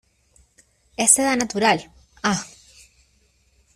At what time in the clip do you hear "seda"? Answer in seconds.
1.13-1.35